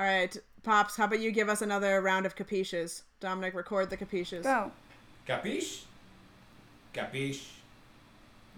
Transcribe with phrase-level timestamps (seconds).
[0.00, 3.02] All right, Pops, how about you give us another round of capiches?
[3.20, 4.44] Dominic, record the capiches.
[4.44, 4.72] Go.
[5.28, 5.82] Capiche?
[6.94, 7.48] Capiche?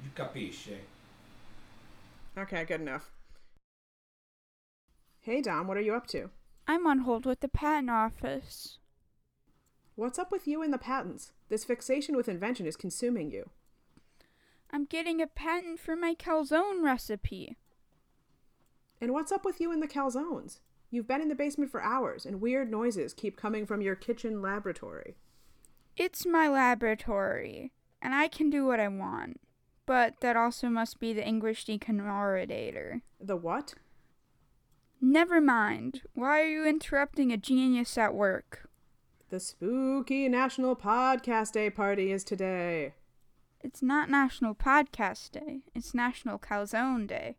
[0.05, 0.69] You capiche?
[2.37, 2.41] Eh?
[2.43, 3.11] Okay, good enough.
[5.19, 6.31] Hey, Dom, what are you up to?
[6.69, 8.79] I'm on hold with the patent office.
[9.96, 11.32] What's up with you and the patents?
[11.48, 13.50] This fixation with invention is consuming you.
[14.70, 17.56] I'm getting a patent for my calzone recipe.
[19.00, 20.61] And what's up with you and the calzones?
[20.93, 24.42] You've been in the basement for hours, and weird noises keep coming from your kitchen
[24.42, 25.16] laboratory.
[25.96, 29.41] It's my laboratory, and I can do what I want.
[29.86, 33.00] But that also must be the English deconsolidator.
[33.19, 33.73] The what?
[35.00, 36.02] Never mind.
[36.12, 38.69] Why are you interrupting a genius at work?
[39.30, 42.92] The spooky National Podcast Day party is today.
[43.62, 45.61] It's not National Podcast Day.
[45.74, 47.36] It's National Calzone Day.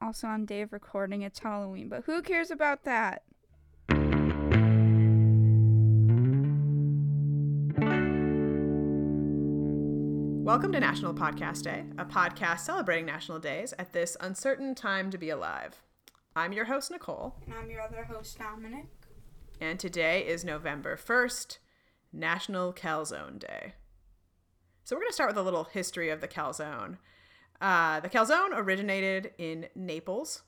[0.00, 3.22] Also on day of recording, it's Halloween, but who cares about that?
[10.42, 15.16] Welcome to National Podcast Day, a podcast celebrating national days at this uncertain time to
[15.16, 15.80] be alive.
[16.36, 18.86] I'm your host, Nicole, And I'm your other host, Dominic.
[19.60, 21.58] and today is November 1st,
[22.12, 23.74] National Calzone Day.
[24.84, 26.98] So, we're going to start with a little history of the calzone.
[27.60, 30.42] Uh, the calzone originated in Naples,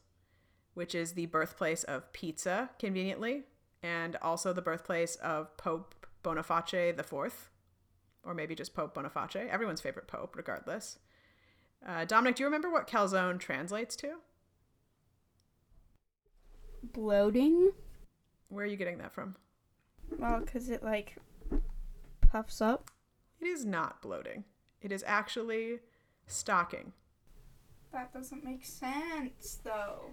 [0.75, 3.43] which is the birthplace of pizza, conveniently,
[3.83, 7.51] and also the birthplace of Pope Boniface IV,
[8.25, 10.99] or maybe just Pope Boniface, everyone's favorite pope, regardless.
[11.87, 14.15] Uh, Dominic, do you remember what calzone translates to?
[16.83, 17.73] Bloating?
[18.49, 19.37] Where are you getting that from?
[20.19, 21.17] Well, because it, like,
[22.21, 22.91] puffs up.
[23.41, 24.45] It is not bloating.
[24.81, 25.81] It is actually
[26.27, 26.93] stocking.
[27.93, 30.11] That doesn't make sense, though.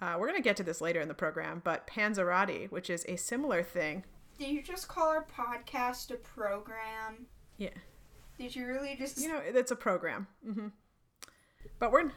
[0.00, 3.04] Uh, we're going to get to this later in the program, but panzerotti, which is
[3.08, 4.04] a similar thing.
[4.38, 7.26] Did you just call our podcast a program?
[7.58, 7.68] Yeah.
[8.38, 9.20] Did you really just.
[9.20, 10.26] You know, it's a program.
[10.48, 10.68] Mm-hmm.
[11.78, 12.10] But we're.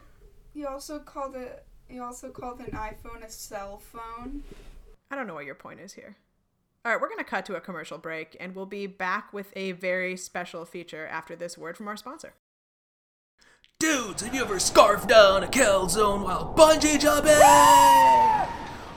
[0.54, 1.66] You also called it.
[1.90, 4.44] You also called an iPhone a cell phone.
[5.12, 6.16] I don't know what your point is here.
[6.86, 9.52] All right, we're going to cut to a commercial break, and we'll be back with
[9.56, 12.34] a very special feature after this word from our sponsor.
[13.84, 17.34] Dudes, have you ever scarfed down a calzone while bungee jumping?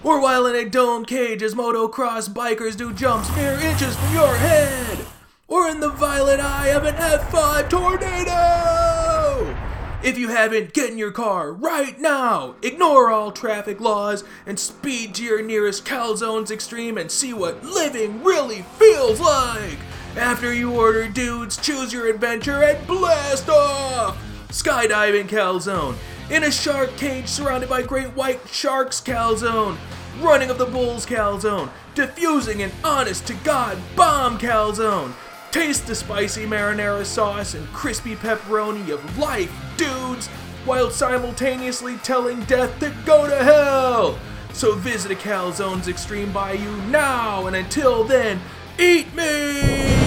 [0.05, 4.37] Or while in a dome cage as motocross bikers do jumps mere inches from your
[4.37, 5.05] head?
[5.49, 9.57] Or in the violent eye of an F5 tornado?
[10.05, 12.55] If you haven't, get in your car right now.
[12.63, 18.23] Ignore all traffic laws and speed to your nearest calzones extreme and see what living
[18.23, 19.79] really feels like.
[20.17, 24.26] After you order dudes, choose your adventure and blast off!
[24.49, 25.97] Skydiving calzone.
[26.31, 29.77] In a shark cage surrounded by great white sharks calzone.
[30.21, 31.71] Running of the bulls calzone.
[31.95, 35.13] Diffusing an honest to God bomb calzone.
[35.51, 40.27] Taste the spicy marinara sauce and crispy pepperoni of life, dudes,
[40.67, 44.19] while simultaneously telling death to go to hell.
[44.53, 48.41] So visit a calzone's extreme by you now, and until then,
[48.79, 50.06] eat me!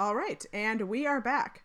[0.00, 1.62] All right, and we are back.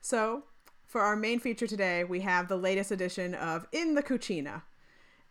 [0.00, 0.42] So,
[0.88, 4.62] for our main feature today, we have the latest edition of In the Cucina.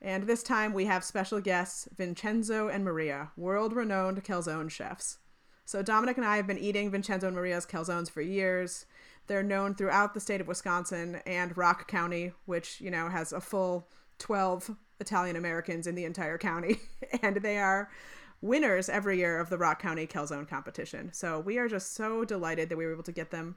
[0.01, 5.17] And this time we have special guests Vincenzo and Maria, world renowned calzone chefs.
[5.65, 8.85] So, Dominic and I have been eating Vincenzo and Maria's calzones for years.
[9.27, 13.41] They're known throughout the state of Wisconsin and Rock County, which, you know, has a
[13.41, 13.89] full
[14.19, 16.79] 12 Italian Americans in the entire county.
[17.21, 17.89] and they are
[18.41, 21.11] winners every year of the Rock County Calzone competition.
[21.13, 23.55] So we are just so delighted that we were able to get them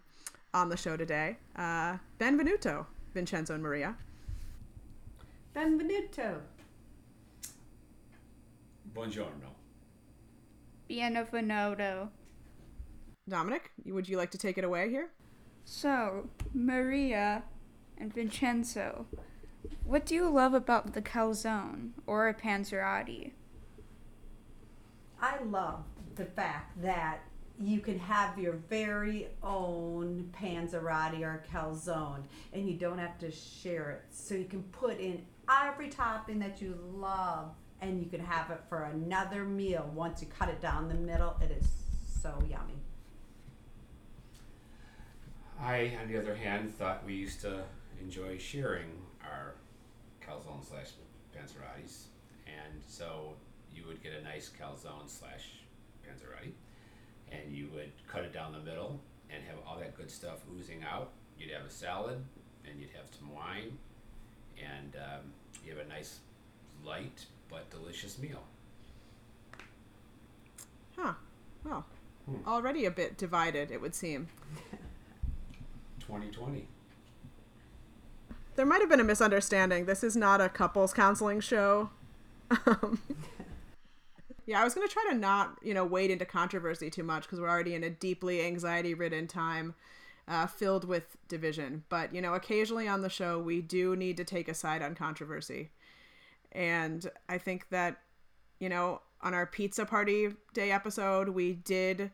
[0.54, 1.38] on the show today.
[1.56, 3.96] Uh, benvenuto, Vincenzo and Maria.
[5.54, 6.40] Benvenuto.
[8.94, 9.54] Buongiorno.
[10.88, 12.08] Bienvenido.
[13.28, 15.10] Dominic, would you like to take it away here?
[15.64, 17.42] So, Maria
[17.98, 19.06] and Vincenzo,
[19.84, 23.32] what do you love about the calzone or a panzerotti?
[25.20, 25.84] I love
[26.14, 27.20] the fact that
[27.60, 32.22] you can have your very own panzerotti or calzone
[32.52, 34.02] and you don't have to share it.
[34.10, 37.50] So you can put in every topping that you love
[37.80, 41.36] and you can have it for another meal once you cut it down the middle.
[41.42, 41.68] It is
[42.22, 42.74] so yummy.
[45.60, 47.62] I, on the other hand, thought we used to
[48.00, 48.90] enjoy sharing
[49.24, 49.54] our
[50.24, 50.90] calzone slash
[51.36, 52.04] panzerottis,
[52.46, 53.34] and so
[53.88, 55.48] would get a nice calzone slash
[56.06, 56.52] panzerotti,
[57.32, 59.00] and you would cut it down the middle,
[59.30, 61.10] and have all that good stuff oozing out.
[61.38, 62.22] You'd have a salad,
[62.64, 63.76] and you'd have some wine,
[64.58, 65.32] and um,
[65.64, 66.20] you have a nice,
[66.84, 68.42] light but delicious meal.
[70.96, 71.14] Huh.
[71.64, 71.84] Well,
[72.26, 72.46] Hmm.
[72.46, 74.28] already a bit divided, it would seem.
[76.00, 76.68] 2020.
[78.56, 79.86] There might have been a misunderstanding.
[79.86, 81.90] This is not a couples counseling show.
[84.48, 87.24] Yeah, I was going to try to not, you know, wade into controversy too much
[87.24, 89.74] because we're already in a deeply anxiety ridden time
[90.26, 91.84] uh, filled with division.
[91.90, 94.94] But, you know, occasionally on the show, we do need to take a side on
[94.94, 95.68] controversy.
[96.50, 97.98] And I think that,
[98.58, 102.10] you know, on our pizza party day episode, we did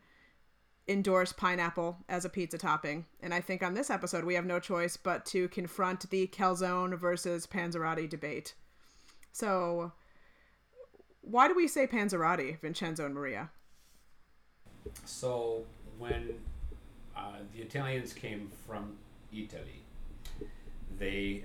[0.89, 3.05] endorse pineapple as a pizza topping.
[3.21, 6.99] And I think on this episode, we have no choice but to confront the calzone
[6.99, 8.55] versus panzerotti debate.
[9.31, 9.93] So,
[11.29, 13.49] why do we say panzerotti, Vincenzo and Maria?
[15.05, 15.63] So
[15.97, 16.35] when
[17.15, 18.93] uh, the Italians came from
[19.33, 19.83] Italy,
[20.97, 21.43] they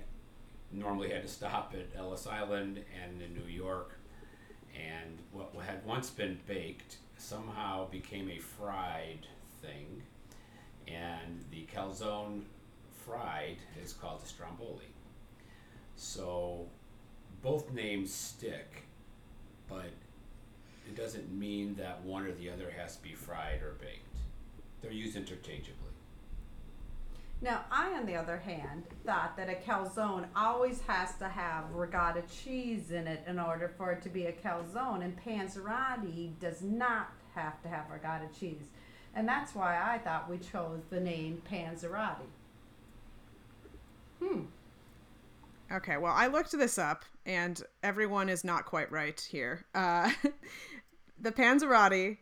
[0.71, 3.97] normally had to stop at Ellis Island and in New York,
[4.75, 9.27] and what had once been baked somehow became a fried
[9.61, 10.01] thing,
[10.87, 12.43] and the calzone
[13.05, 14.85] fried is called a stromboli.
[15.95, 16.67] So
[17.41, 18.83] both names stick,
[19.71, 19.91] but
[20.87, 24.07] it doesn't mean that one or the other has to be fried or baked.
[24.81, 25.75] They're used interchangeably.
[27.43, 32.21] Now, I, on the other hand, thought that a calzone always has to have ricotta
[32.43, 37.11] cheese in it in order for it to be a calzone, and panzerotti does not
[37.33, 38.67] have to have ricotta cheese.
[39.15, 42.29] And that's why I thought we chose the name panzerotti.
[44.19, 44.41] Hmm.
[45.71, 49.65] Okay, well, I looked this up, and everyone is not quite right here.
[49.73, 50.11] Uh,
[51.19, 52.17] the panzerotti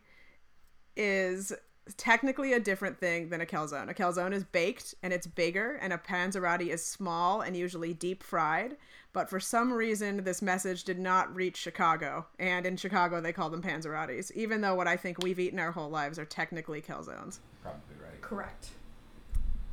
[0.96, 1.52] is
[1.96, 3.88] technically a different thing than a calzone.
[3.88, 8.22] A calzone is baked and it's bigger, and a panzerotti is small and usually deep
[8.22, 8.76] fried.
[9.12, 13.50] But for some reason, this message did not reach Chicago, and in Chicago they call
[13.50, 17.40] them panzerottis, even though what I think we've eaten our whole lives are technically calzones.
[17.62, 18.20] Probably right.
[18.20, 18.68] Correct.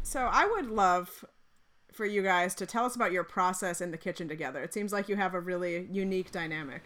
[0.02, 1.26] So I would love
[1.98, 4.62] for you guys to tell us about your process in the kitchen together.
[4.62, 6.84] It seems like you have a really unique dynamic.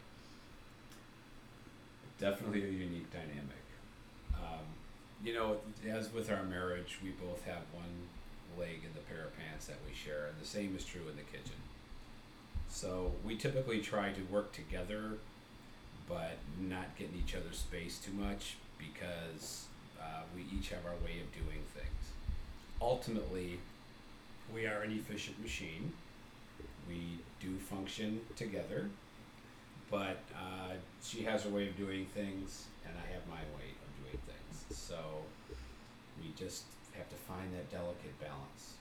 [2.18, 3.66] Definitely a unique dynamic.
[4.36, 4.63] Um,
[5.24, 5.58] you know,
[5.90, 8.08] as with our marriage, we both have one
[8.58, 11.18] leg in the pair of pants that we share, and the same is true in
[11.18, 11.60] the kitchen.
[12.69, 15.18] So we typically try to work together,
[16.07, 19.66] but not get in each other's space too much because
[20.00, 22.14] uh, we each have our way of doing things.
[22.81, 23.60] Ultimately,
[24.54, 25.92] we are an efficient machine.
[26.88, 28.90] We do function together,
[29.90, 30.74] but uh,
[31.04, 34.78] she has her way of doing things, and I have my way of doing things.
[34.78, 34.98] So
[36.22, 36.64] we just
[36.98, 38.74] have to find that delicate balance.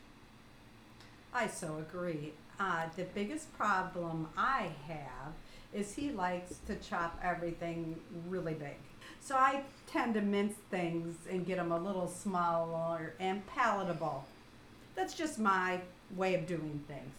[1.33, 2.33] I so agree.
[2.59, 5.33] Uh, the biggest problem I have
[5.73, 8.77] is he likes to chop everything really big.
[9.21, 14.25] So I tend to mince things and get them a little smaller and palatable.
[15.01, 15.81] That's just my
[16.15, 17.15] way of doing things.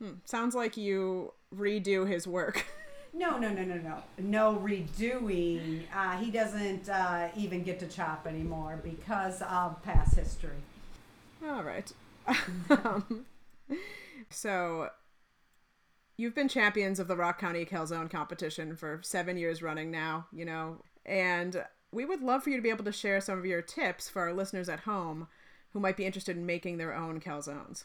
[0.00, 0.18] Hmm.
[0.24, 2.64] Sounds like you redo his work.
[3.16, 4.02] No, no, no, no, no.
[4.18, 5.82] No redoing.
[5.94, 10.56] Uh, he doesn't uh, even get to chop anymore because of past history.
[11.48, 11.92] All right.
[12.70, 13.24] um,
[14.30, 14.88] so,
[16.16, 20.44] you've been champions of the Rock County Calzone competition for seven years running now, you
[20.44, 21.64] know, and
[21.94, 24.22] we would love for you to be able to share some of your tips for
[24.22, 25.28] our listeners at home
[25.72, 27.84] who might be interested in making their own calzones.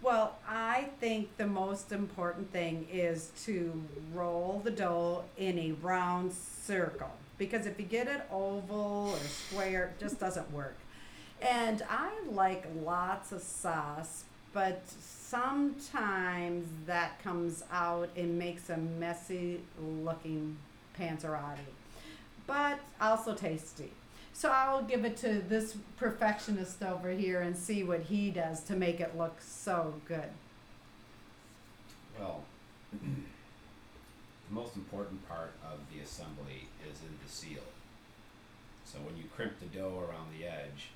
[0.00, 3.82] Well, I think the most important thing is to
[4.14, 9.92] roll the dough in a round circle because if you get it oval or square,
[9.94, 10.76] it just doesn't work.
[11.40, 19.60] And I like lots of sauce, but sometimes that comes out and makes a messy
[19.80, 20.56] looking
[20.98, 21.58] panzerotti,
[22.48, 23.92] but also tasty.
[24.32, 28.74] So I'll give it to this perfectionist over here and see what he does to
[28.74, 30.30] make it look so good.
[32.18, 32.42] Well,
[32.92, 32.98] the
[34.50, 37.62] most important part of the assembly is in the seal.
[38.84, 40.90] So when you crimp the dough around the edge,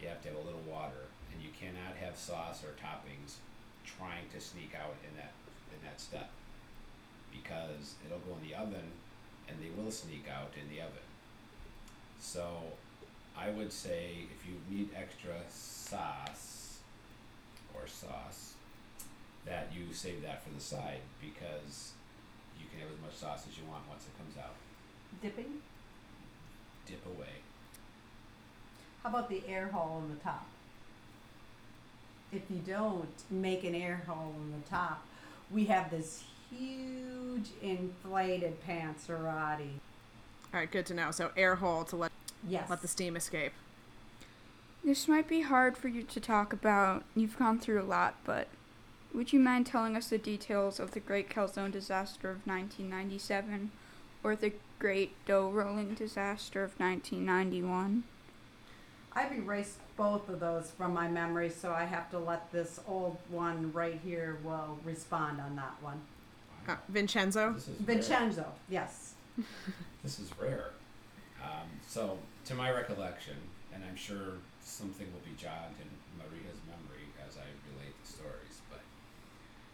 [0.00, 3.36] you have to have a little water, and you cannot have sauce or toppings
[3.84, 5.32] trying to sneak out in that
[5.72, 6.30] in that step
[7.32, 8.92] because it'll go in the oven
[9.48, 10.98] and they will sneak out in the oven.
[12.20, 12.46] So
[13.36, 16.78] I would say if you need extra sauce
[17.74, 18.54] or sauce,
[19.44, 21.92] that you save that for the side because
[22.58, 24.54] you can have as much sauce as you want once it comes out.
[25.20, 25.60] Dipping?
[26.86, 27.42] Dip away.
[29.02, 30.46] How about the air hole in the top?
[32.32, 35.06] If you don't make an air hole in the top,
[35.50, 36.24] we have this
[36.58, 39.78] huge inflated panzerotti.
[40.52, 41.10] All right, good to know.
[41.10, 42.12] So air hole to let
[42.46, 42.68] Yes.
[42.68, 43.52] let the steam escape.
[44.84, 47.04] This might be hard for you to talk about.
[47.16, 48.48] You've gone through a lot, but
[49.14, 53.70] would you mind telling us the details of the Great Calzone disaster of 1997
[54.22, 58.04] or the Great Dough Rolling disaster of 1991?
[59.16, 63.16] I've erased both of those from my memory, so I have to let this old
[63.28, 66.02] one right here will respond on that one.
[66.68, 67.52] Uh, Vincenzo.
[67.52, 67.96] This is rare.
[67.96, 69.14] Vincenzo, yes.
[70.02, 70.72] This is rare.
[71.42, 73.36] Um, so, to my recollection,
[73.72, 78.60] and I'm sure something will be jogged in Maria's memory as I relate the stories,
[78.68, 78.80] but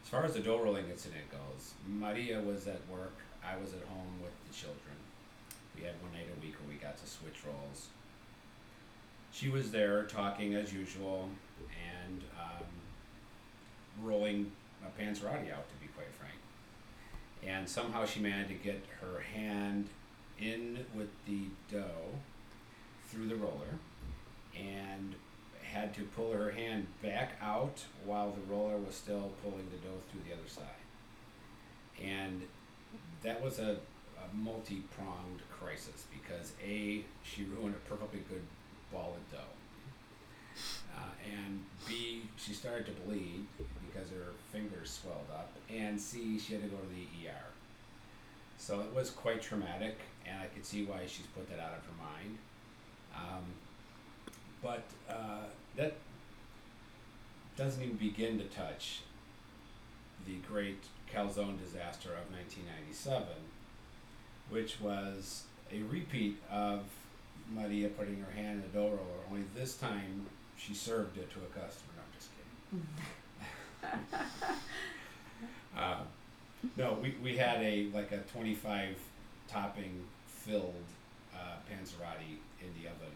[0.04, 3.16] as far as the dough rolling incident goes, Maria was at work.
[3.44, 4.94] I was at home with the children.
[5.76, 7.88] We had one night a week where we got to switch roles.
[9.32, 11.28] She was there talking as usual
[11.98, 12.66] and um,
[14.02, 14.52] rolling
[14.86, 16.38] a panzerotti out, to be quite frank.
[17.46, 19.88] And somehow she managed to get her hand
[20.38, 22.18] in with the dough
[23.08, 23.78] through the roller
[24.56, 25.14] and
[25.62, 30.00] had to pull her hand back out while the roller was still pulling the dough
[30.10, 30.64] through the other side.
[32.02, 32.42] And
[33.22, 33.76] that was a,
[34.18, 38.42] a multi pronged crisis because A, she ruined a perfectly good
[38.92, 39.44] ball of dough.
[40.96, 41.10] Uh,
[41.44, 43.46] and B, she started to bleed
[43.92, 45.50] because her fingers swelled up.
[45.68, 47.44] And C, she had to go to the ER.
[48.58, 51.84] So it was quite traumatic, and I could see why she's put that out of
[51.84, 52.38] her mind.
[53.16, 53.44] Um,
[54.62, 55.94] but uh, that
[57.56, 59.00] doesn't even begin to touch
[60.26, 63.26] the great calzone disaster of 1997,
[64.50, 66.84] which was a repeat of
[67.52, 71.38] Maria putting her hand in the dough roller, only this time she served it to
[71.38, 71.92] a customer.
[71.96, 72.86] No, I'm just kidding.
[75.76, 76.00] Uh,
[76.76, 78.96] no, we, we had a like a 25
[79.48, 80.74] topping filled
[81.34, 83.14] uh, panzerotti in the oven,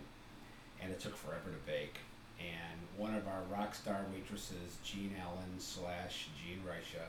[0.83, 1.99] and it took forever to bake.
[2.39, 7.07] And one of our rock star waitresses, Jean Allen slash Jean Reisha,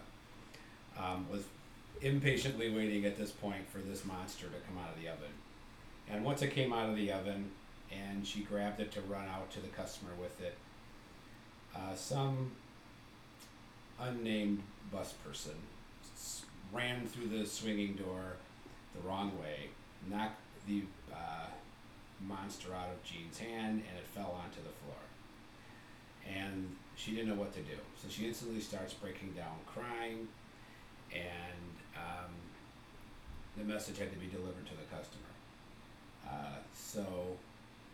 [1.04, 1.44] um, was
[2.02, 5.34] impatiently waiting at this point for this monster to come out of the oven.
[6.10, 7.50] And once it came out of the oven,
[7.92, 10.56] and she grabbed it to run out to the customer with it,
[11.76, 12.52] uh, some
[14.00, 14.62] unnamed
[14.92, 15.54] bus person
[16.72, 18.36] ran through the swinging door
[18.96, 19.70] the wrong way,
[20.10, 21.48] knocked the uh,
[22.28, 24.96] monster out of Jean's hand, and it fell onto the floor.
[26.28, 30.28] And she didn't know what to do, so she instantly starts breaking down, crying,
[31.14, 32.32] and um,
[33.58, 35.32] the message had to be delivered to the customer.
[36.28, 37.06] Uh, so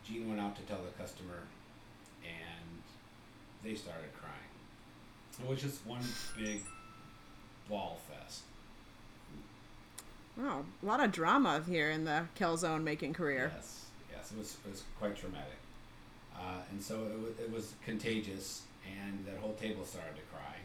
[0.07, 1.43] Jean went out to tell the customer,
[2.23, 2.81] and
[3.63, 4.50] they started crying.
[5.39, 6.01] It was just one
[6.37, 6.63] big
[7.69, 8.41] bawl fest.
[10.37, 13.51] Wow, a lot of drama here in the calzone making career.
[13.55, 15.57] Yes, yes, it was it was quite traumatic,
[16.35, 20.55] uh, and so it, wa- it was contagious, and that whole table started to cry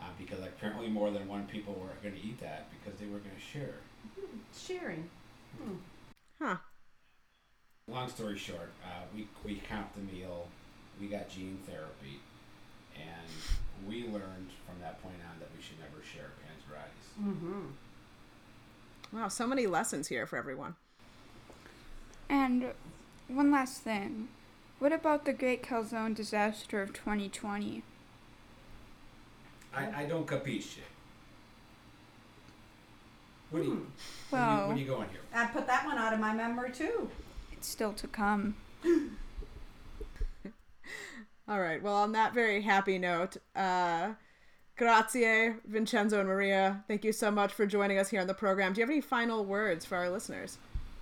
[0.00, 3.18] uh, because apparently more than one people were going to eat that because they were
[3.18, 3.74] going to share.
[4.56, 5.08] Sharing.
[6.40, 6.56] Huh.
[7.88, 10.48] Long story short, uh, we we comped the meal,
[11.00, 12.20] we got gene therapy,
[12.96, 17.22] and we learned from that point on that we should never share panzerottis.
[17.22, 19.16] Mm-hmm.
[19.16, 20.74] Wow, so many lessons here for everyone.
[22.28, 22.72] And
[23.28, 24.28] one last thing.
[24.78, 27.82] What about the Great Calzone disaster of 2020?
[29.74, 30.78] I, I don't capisce.
[33.50, 33.86] What do you, what, do you,
[34.32, 35.20] Well- what are you going here?
[35.34, 37.10] I put that one out of my memory too.
[37.52, 38.56] It's still to come.
[41.48, 41.82] All right.
[41.82, 44.12] Well, on that very happy note, uh,
[44.76, 46.84] grazie, Vincenzo and Maria.
[46.86, 48.72] Thank you so much for joining us here on the program.
[48.72, 50.58] Do you have any final words for our listeners?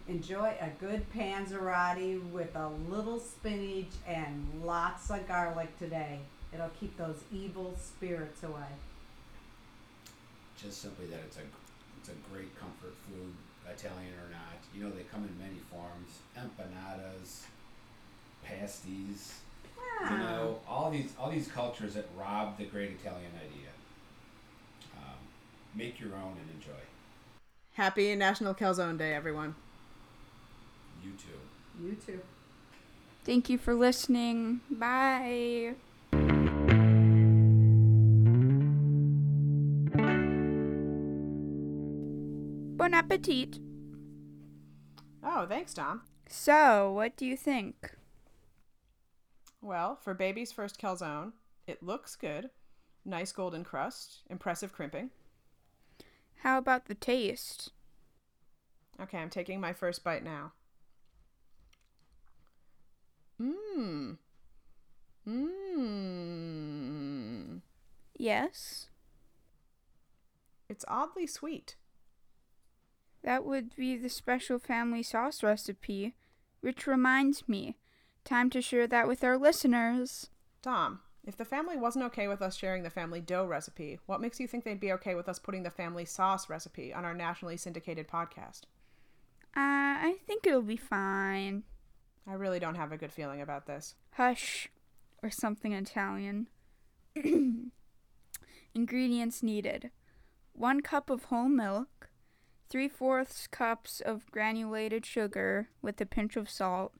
[0.09, 6.20] Enjoy a good panzerotti with a little spinach and lots of garlic today.
[6.52, 8.73] It'll keep those evil spirits away.
[10.61, 11.42] Just simply that it's a
[12.00, 13.35] it's a great comfort food,
[13.70, 14.59] Italian or not.
[14.75, 17.42] You know they come in many forms: empanadas,
[18.42, 19.40] pasties.
[20.10, 23.68] You know all these all these cultures that rob the great Italian idea.
[24.96, 25.18] Um,
[25.75, 26.80] make your own and enjoy.
[27.75, 29.54] Happy National Calzone Day, everyone.
[31.04, 31.84] You too.
[31.87, 32.20] You too.
[33.25, 34.60] Thank you for listening.
[34.70, 35.75] Bye.
[42.76, 43.58] Bon appetit.
[45.22, 46.02] Oh, thanks, Tom.
[46.28, 47.94] So, what do you think?
[49.62, 51.33] Well, for baby's first calzone,
[51.67, 52.50] it looks good.
[53.05, 55.11] Nice golden crust, impressive crimping.
[56.43, 57.73] How about the taste?
[59.00, 60.52] Okay, I'm taking my first bite now.
[63.40, 64.19] Mmm.
[65.26, 65.61] Mmm.
[68.17, 68.88] Yes.
[70.69, 71.76] It's oddly sweet.
[73.23, 76.14] That would be the special family sauce recipe,
[76.61, 77.76] which reminds me,
[78.24, 80.30] time to share that with our listeners.
[80.62, 84.40] Dom, if the family wasn't okay with us sharing the family dough recipe, what makes
[84.40, 87.56] you think they'd be okay with us putting the family sauce recipe on our nationally
[87.56, 88.62] syndicated podcast?
[89.56, 91.64] Uh, I think it'll be fine.
[92.26, 93.96] I really don't have a good feeling about this.
[94.12, 94.68] Hush,
[95.22, 96.48] or something Italian.
[98.74, 99.90] Ingredients needed
[100.52, 102.10] 1 cup of whole milk,
[102.68, 106.92] 3 fourths cups of granulated sugar with a pinch of salt,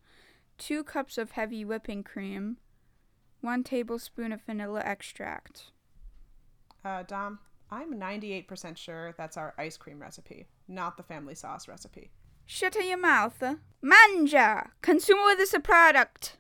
[0.61, 2.59] 2 cups of heavy whipping cream,
[3.41, 5.73] 1 tablespoon of vanilla extract.
[6.85, 7.39] Uh, Dom,
[7.71, 12.11] I'm 98% sure that's our ice cream recipe, not the family sauce recipe.
[12.47, 13.43] Shut your mouth.
[13.83, 14.71] Mangia!
[14.83, 16.37] Consumer with this product.